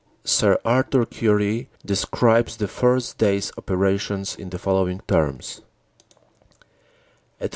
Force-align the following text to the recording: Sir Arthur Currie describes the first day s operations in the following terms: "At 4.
Sir 0.25 0.57
Arthur 0.65 1.05
Currie 1.05 1.69
describes 1.85 2.57
the 2.57 2.67
first 2.67 3.19
day 3.19 3.37
s 3.37 3.51
operations 3.55 4.35
in 4.35 4.49
the 4.49 4.57
following 4.57 4.99
terms: 5.07 5.61
"At 7.39 7.49
4. 7.49 7.49